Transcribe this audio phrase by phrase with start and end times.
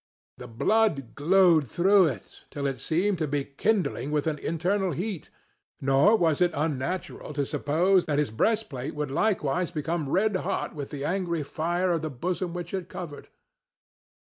[0.39, 5.29] The blood glowed through it till it seemed to be kindling with an internal heat,
[5.79, 10.89] nor was it unnatural to suppose that his breastplate would likewise become red hot with
[10.89, 13.27] the angry fire of the bosom which it covered.